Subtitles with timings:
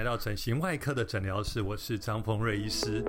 [0.00, 3.04] 来到整形外科的诊疗室，我是张峰瑞医师。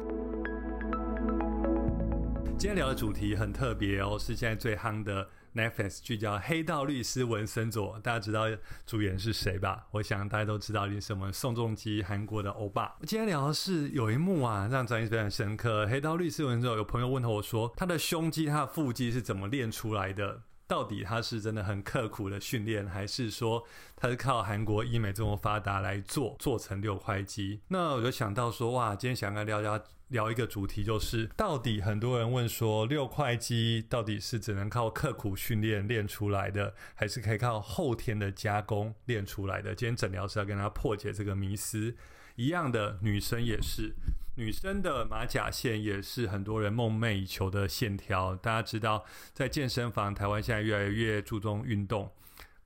[2.60, 5.26] 今天聊的主题很特别哦，是现在最夯的
[5.56, 7.98] Netflix 剧叫《黑道律师文森佐》。
[8.02, 8.42] 大家知道
[8.86, 9.88] 主演是谁吧？
[9.92, 12.98] 我想大家都知道，你什么宋仲基，韩国的欧巴。
[13.08, 15.86] 今天聊的是有一幕啊，让张医师非常深刻。
[15.90, 20.42] 《黑道律师文森佐》有朋友问我说，他的胸肌、他的腹肌是怎么练出来的？
[20.72, 27.60] 到底他是真的很刻苦的训练，还是说他是靠韩国医美这么发达来做做成六块肌？
[27.68, 39.76] 那我就想到说，哇，今天想跟聊聊聊一个主题，就是到底很多人问说，六块肌到底是只能靠刻苦训练练出来的，还是可以靠后天的加工练出来的？
[39.76, 41.94] 今天诊疗是要跟他破解这个迷思。
[42.38, 43.94] 一样的，女生也是。
[44.36, 48.34] 女生的马甲线也是很多人梦寐以求的线条。
[48.38, 49.04] 大家知道，
[49.34, 52.10] 在健身房，台湾现在越来越注重运动，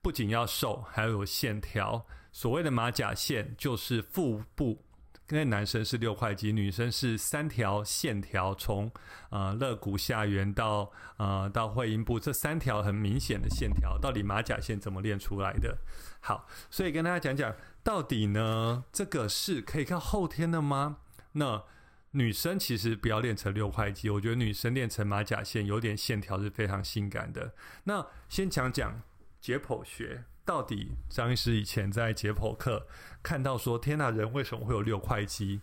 [0.00, 2.06] 不仅要瘦，还要有线条。
[2.30, 4.80] 所谓的马甲线，就是腹部，
[5.30, 8.88] 因为男生是六块肌，女生是三条线条，从
[9.30, 15.76] 呃肋骨下缘到呃到会阴部，这三条很明显的线条，到底马甲线怎么练出来的？
[16.20, 17.52] 好，所以跟大家讲讲，
[17.82, 20.98] 到底呢，这个是可以靠后天的吗？
[21.38, 21.62] 那
[22.12, 27.54] 女生其实不要练成六块肌，我觉得女生练成马甲线有点线条是非常性感的。
[27.84, 29.02] 那先讲讲
[29.40, 32.86] 解剖学，到底张医师以前在解剖课
[33.22, 35.60] 看到说，天呐，人为什么会有六块肌？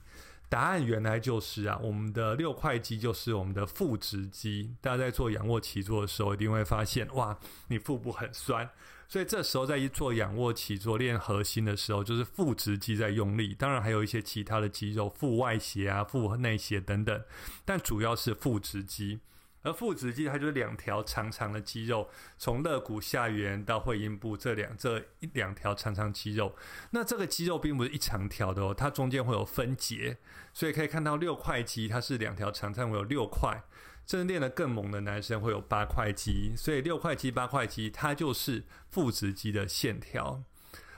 [0.47, 4.75] 答案原来就是啊，我们的六块肌就是我们的腹直肌。
[4.79, 7.35] 大家在做仰卧起坐的时候，一定会发现，哇，
[7.69, 8.69] 你腹部很酸。
[9.07, 17.23] 所以这时候在一做仰卧起坐练核心的时候，就是腹直肌在用力，当然还有一些其他的肌肉，腹外斜啊、腹内斜等等，
[17.63, 19.19] 但主要是腹直肌。
[19.63, 26.55] 而腹直肌它就是两条长长的肌肉，从肋骨下缘到会阴部这两这一两条长长肌肉。
[26.91, 30.17] 那这个肌肉并不是一长条的哦，它中间会有分节，
[30.53, 33.63] 所以可以看到六块肌，它是两条长长，会有六块。
[34.05, 40.43] 真正练得更猛的男生会有八块肌，所以六块肌、八块肌，它就是腹直肌的线条。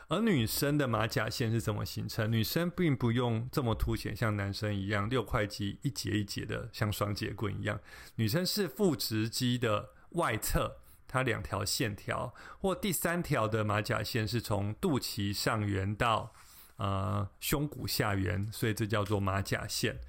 [0.08, 2.32] 而女生的马甲线是怎么形成？
[2.32, 7.80] 女生并不用这么凸显，像男生一样六块肌一节一节的，像双节棍一样。
[8.16, 10.78] 女生是腹直肌的外侧，
[11.08, 16.34] 它两条线条，或第三条的马甲线是从肚脐上缘到
[16.78, 20.00] 呃胸骨下缘，所以这叫做马甲线。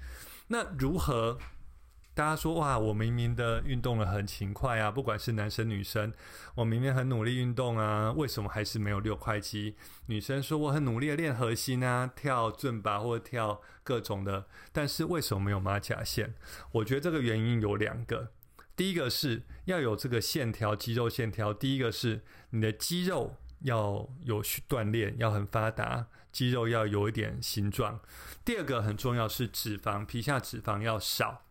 [0.47, 1.39] 那如何？
[2.17, 6.11] 大家说哇，我明明的运动的很勤快啊，不管是男生女生，
[6.55, 9.75] 我明明很努力运动啊，为什么还是没有六块肌？
[10.07, 16.33] 女生说我很努力的练核心啊，跳尊巴或者跳各种的，但是为什么没有马甲线？
[16.71, 18.31] 我觉得这个原因有两个，
[18.75, 27.99] 第一个是要有这个线条，肌肉线条；第一个是你的肌肉要有锻炼，要很发达，肌肉要有一点形状；
[28.43, 31.43] 第二个很重要是脂肪，皮下脂肪要少。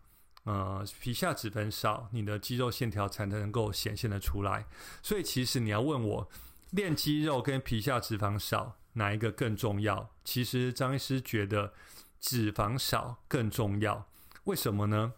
[0.47, 4.65] 呃，皮下脂肪少，你的肌肉线条才能够显现的出来。
[5.03, 6.29] 所以，其实你要问我
[6.69, 10.09] 练肌肉跟皮下脂肪少哪一个更重要？
[10.23, 11.73] 其实张医师觉得
[12.21, 14.07] 脂肪少更重要。
[14.45, 15.11] 为什么呢？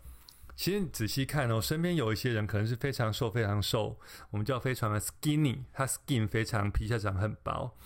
[0.55, 3.99] 其实你仔细看哦，身边有一些人可能是非常瘦，非常瘦，
[4.31, 7.77] 我们叫非常的 skinny，他 skin 非常皮下长很薄。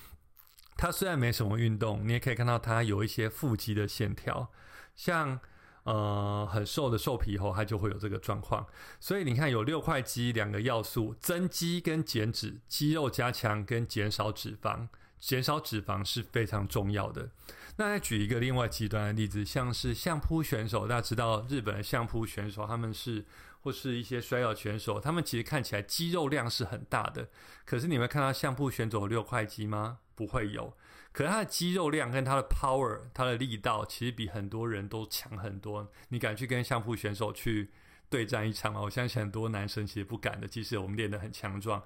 [0.77, 4.49] 他虽然没什么运动，你也可以看到他有一些腹肌的线条，
[4.95, 5.41] 像。
[5.83, 8.65] 呃，很瘦的瘦皮猴，它就会有这个状况。
[8.99, 14.87] 所以你看，有六块肌两个要素：增肌跟减脂，肌肉加强跟减少脂肪。
[15.19, 17.29] 减少脂肪是非常重要的。
[17.77, 23.25] 那再举一个另外极端的例子，像是相扑选手，大家知道日本的相扑选手，他们是
[23.61, 27.29] 或是一些摔跤选手，他们其实看起来肌肉量是很大的。
[27.65, 29.99] 可是你会看到相扑选手有六块肌吗？
[30.13, 30.73] 不会有。
[31.13, 35.89] 可是他的肌肉量跟他的 power，他的力道，其实比很多人都强很多。
[36.09, 37.69] 你敢去跟相扑选手去
[38.09, 38.81] 对战一场吗？
[38.81, 40.47] 我相信很多男生其实不敢的。
[40.47, 41.81] 即使我们练得很强壮，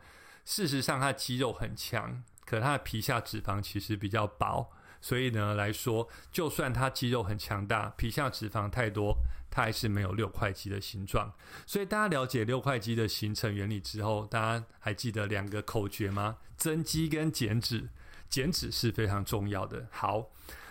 [0.46, 2.24] 事实上他的肌肉很强。
[2.46, 4.72] 可他的皮下脂肪其实比较薄，
[5.02, 9.18] 所以呢来说，就算他肌肉很强大，皮下脂肪太多，
[9.52, 11.34] 他还是没有六块肌的形状。
[11.66, 16.38] 所以大家了解六块肌的形成原理之后，大家还记得两个口诀吗？
[16.56, 17.90] 增肌跟减脂，
[18.30, 19.88] 减脂是非常重要的。
[19.92, 20.30] 好，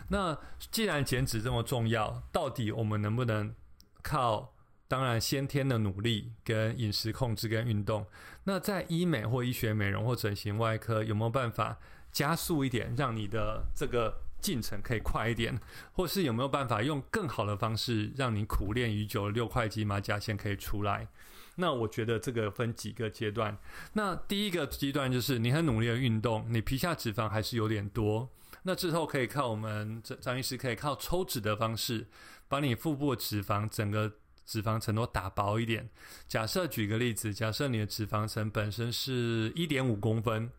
[0.09, 0.39] 那
[0.71, 3.55] 既然减脂这么重要，到底我们能不能
[4.03, 4.53] 靠？
[4.89, 8.07] 当然，先天的努力跟饮食控制跟运动，
[8.45, 11.77] 那在医美或医学美容或整形外科有没有办法
[12.13, 15.61] 加速一点，让你的这个进程可以快一点？
[15.91, 21.09] 或是有没有办法用更好的方式，让你苦练已久的六块肌马甲线可以出来？
[21.57, 23.59] 那我觉得这个分几个阶段。
[23.93, 28.31] 那第一个阶段就是你很努力的运动，你皮下脂肪还是有点多。
[28.63, 32.07] 那之后可以靠我们张张医师可以靠抽脂的方式，
[32.49, 34.13] 把你腹部脂肪整个
[34.45, 35.89] 脂肪层都打薄一点。
[36.27, 40.51] 假设举个例子，假设你的脂肪层本身是一点五公分。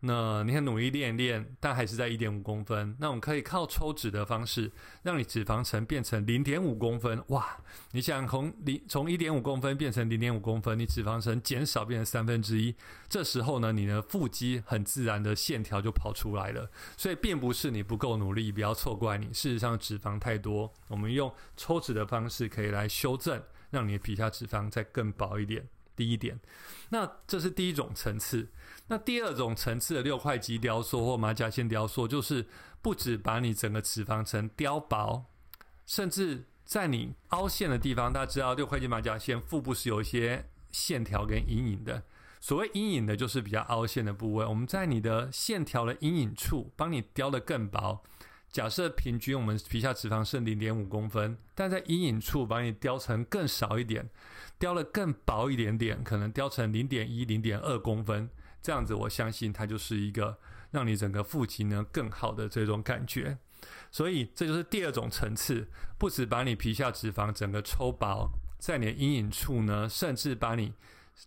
[0.00, 2.96] 那你很努力练一练，但还是在一点五公分。
[3.00, 4.70] 那我们可以靠抽脂的方式，
[5.02, 7.20] 让你脂肪层变成零点五公分。
[7.28, 7.58] 哇！
[7.90, 12.74] 你想从零从一点五公分变成零点五公分，你脂肪层减少变成三分之一。
[13.08, 16.70] 这时候呢，你的腹肌很自然的线条就跑出来了。
[16.96, 19.26] 所以并不是你不够努力，不要错怪你。
[19.26, 25.68] 事实上脂肪太多，我们用抽脂的方式可以来修正，让你的皮下脂肪再更薄一点。
[25.98, 26.38] 第一点，
[26.90, 28.48] 那这是第一种层次。
[28.86, 32.46] 那第二种层次的六块肌雕塑或马甲线雕塑，就是
[32.80, 35.24] 不止把你整个脂肪层雕薄，
[35.84, 42.04] 甚至在你凹陷的地方，大家知道六块肌马甲线腹部是有一些线条跟阴影的。
[42.40, 44.46] 所谓阴影的，就是比较凹陷的部位。
[44.46, 48.04] 我们在你的线条的阴影处，帮你雕的更薄。
[48.50, 54.08] 假设平均我们皮下脂肪是零点五公分，但在阴影处把你雕成更少一点，
[54.58, 58.30] 雕了更薄一点点，可能雕成零点一、零点二公分，
[58.62, 60.38] 这样子我相信它就是一个
[60.70, 63.36] 让你整个腹肌呢更好的这种感觉。
[63.90, 65.68] 所以这就是第二种层次，
[65.98, 70.72] 不止把你皮下脂肪整个抽薄，在你的阴影处呢，甚至把你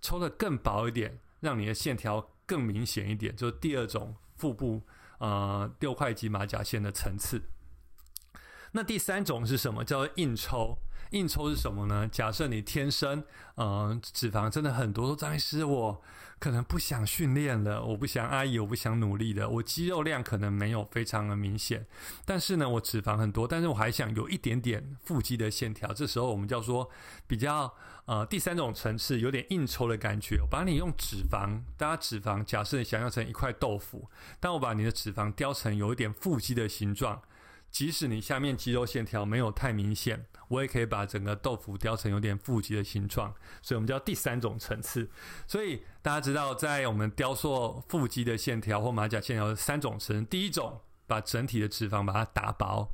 [0.02, 4.82] 抽的更薄一点，让你的线条更明显一点，就是第二种腹部。
[5.22, 7.44] 呃，六块级马甲线的层次。
[8.72, 9.86] 那第三种是什么？
[9.86, 10.80] 叫做硬抽。
[11.12, 12.08] 硬抽是什么呢？
[12.08, 13.24] 假设你天生，
[13.56, 16.02] 嗯，脂肪真的很多，说张医师，我
[16.40, 21.86] 可能不想训练了，我不想阿姨，我不想努力的，我肌肉量可能没有非常的明显，
[22.26, 25.94] 但是呢，我脂肪很多，但是我还想有一点点腹肌的线条。
[25.94, 26.90] 这时候我们叫做
[27.28, 27.74] 比较，
[28.06, 30.40] 呃，第三种层次有点硬抽的感觉。
[30.42, 34.10] 我把你用脂肪，大家脂肪，假设你想象成一块豆腐，
[34.40, 37.22] 但我把你的脂肪雕成有一点腹肌的形状。
[37.72, 45.10] 即使你下面肌肉线条没有太明显，我也可以把整个豆腐雕成有点腹肌的形状，所以我们叫第三种层次。
[45.48, 52.92] 所以大家知道，在我们雕塑腹肌的线条或马甲线条三种层，第一种把整体的脂肪把它打薄，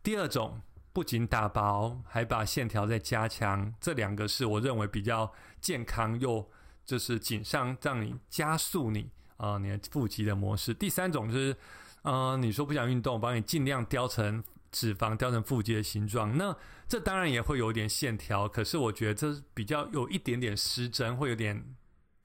[0.00, 0.62] 第二种
[0.92, 6.48] 不仅打薄，还把线条再加强，这两个是我认为比较健康又
[6.86, 10.72] 就是锦上让你加速你啊你的腹肌的模式。
[10.72, 11.56] 第三种就是。
[12.02, 16.56] 嗯，你说不想运动，我帮你尽量雕成脂肪，雕成腹肌的形状，那
[16.88, 21.76] 这当然也会有点线条，可是我觉得这比较有一点点失真，会有点。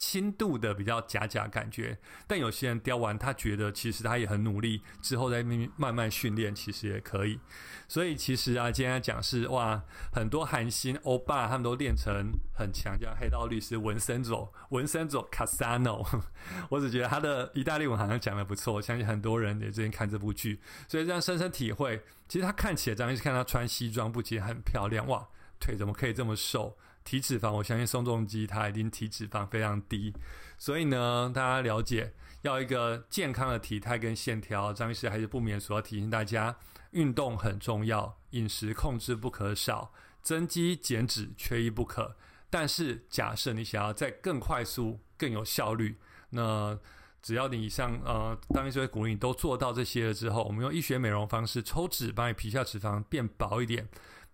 [0.05, 1.97] 轻度的比较假假感觉，
[2.27, 5.41] 但有些人雕完，他觉得其实他也很努力，之后再
[5.75, 7.39] 慢慢训练，其实也可以。
[7.87, 16.07] 所以其实啊，今天讲是哇，很多韩星欧巴他们都练成很强，叫黑道律师文森佐，文森佐卡萨诺。
[16.69, 25.27] 我只觉得他的意大利文好像讲的不错，我相信很多人也最近看这部剧，所以这样深深体会，其实他看起来，张医师看他穿西装，不仅很漂亮哇。
[25.57, 26.77] 腿怎么可以这么瘦？
[27.05, 30.13] 体脂肪，我相信宋仲基他一定体脂肪非常低。
[30.57, 36.57] 所以呢，大家了解要一个健康的体态跟线条，张医师还是不免说要提醒大家，
[36.91, 42.17] 运动很重要，饮食控制不可少，增肌减脂缺一不可。
[42.49, 45.97] 但是，假设你想要再更快速、更有效率，
[46.29, 46.79] 那
[47.21, 53.87] 只要你以上呃，当医师会鼓励你都做到这些了之后，我们用医学美容方式抽脂，把你皮下脂肪变薄一点。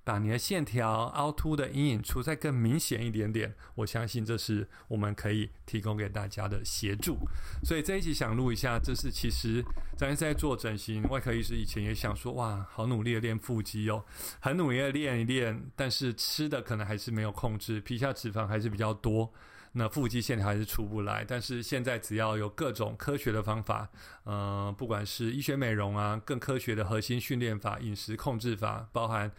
[0.04, 7.20] 把你的线条凹凸的阴影处再更明显一点点，我相信这是我们可以提供给大家的协助。
[7.64, 9.64] 所以这一期想录一下，这是其实
[9.96, 14.04] 咱在做整形外科医师以前也想说，哇，好努力的练腹肌哦，
[14.40, 19.32] 很努力的练一练，但是吃的可能还是没有控制，皮下脂肪还是比较多，
[19.74, 21.24] 那腹肌线条还是出不来。
[21.24, 23.88] 但是现在只要有各种科学的方法，
[24.24, 29.32] 呃，不管是医学美容啊，更科学的核心训练法、饮食控制法，包含。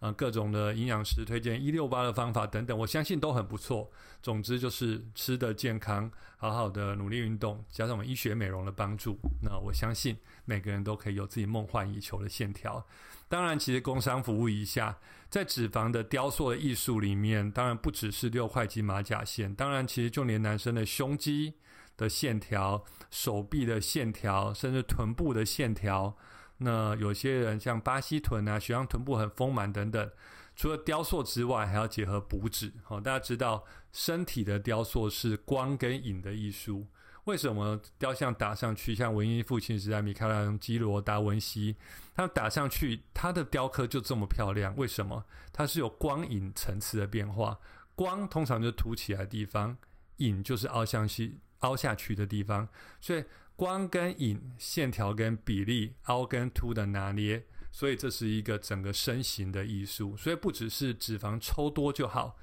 [0.00, 3.90] 啊，各种的营养师推荐一六八的方法等等，我相信都很不错。
[4.22, 12.86] 总之就是吃的健康，好好的努力运动，加上我们医学美容的帮助，那我相信每个人都可以有自己梦幻以求的线条。
[13.28, 21.54] 当然，其实工商服务一下，在脂肪的雕塑的艺术里面，当然不只是六块肌马甲线，当然其实就连男生的胸肌
[21.96, 26.16] 的线条、手臂的线条，甚至臀部的线条。
[26.58, 30.10] 那有些人像巴西臀啊，喜欢臀部很丰满等等，
[30.56, 32.72] 除了雕塑之外，还要结合补脂。
[32.82, 36.86] 好，大家知道身体的雕塑是光跟影的艺术。
[37.24, 41.76] 为什么雕像打上去，像文艺复兴时代米开朗基罗、达文西，
[42.14, 44.74] 他打上去，他的雕刻就这么漂亮？
[44.76, 45.24] 为什么？
[45.52, 47.56] 它是有光影层次的变化。
[47.94, 49.76] 光通常就凸起来的地方，
[50.16, 52.68] 影就是凹向去、凹下去的地方，
[53.00, 53.24] 所以。
[53.58, 60.16] 光跟影、线条跟比例、凹跟凸的拿捏，所以这是一个整个身形的艺术。
[60.16, 62.36] 所以不只是脂肪抽多就好，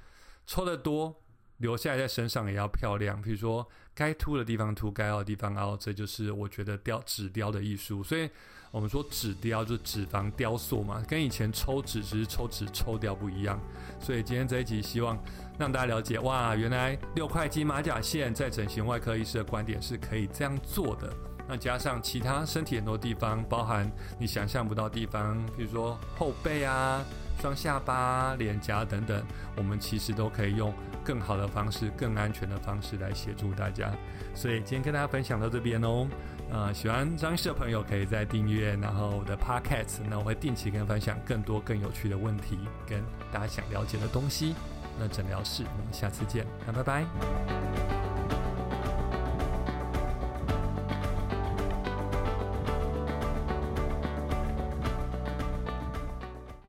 [0.46, 1.22] 抽的多。
[1.56, 8.04] 留下来在身上也要漂亮，比如说该凸的地方凸，该凹的地方凹，这就是我觉得雕纸雕的艺术。
[8.04, 8.28] 所以
[8.70, 13.58] 我们说纸雕就是脂肪雕塑嘛，跟以前抽脂只是抽脂抽掉不一样。
[13.98, 15.18] 所以今天这一集希望
[15.58, 21.12] 让大家了解，哇，原来六块肌马甲线在整形外科医师的观点是可以这样做的。
[21.48, 27.04] 那加上其他身体很多地方，包含你想象不到地方，比如说后背啊。
[27.38, 29.22] 双下巴、脸颊等等，
[29.58, 30.72] 我们其实都可以用
[31.04, 33.92] 更好的方式、更安全的方式来协助大家。
[34.34, 36.08] 所以今天跟大家分享到这边哦。
[36.50, 44.54] 呃，喜欢张医师的朋友可以在订阅，然后我的 Podcast，那我会定期跟分享更多更有趣的问题，跟大家想了解的东西。
[44.98, 47.75] 那诊疗室，我们下次见，那拜拜。